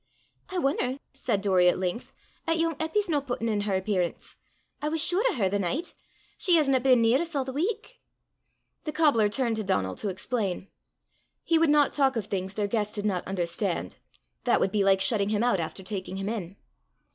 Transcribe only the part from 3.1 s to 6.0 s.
puttin' in her appearance! I was sure o' her the nicht: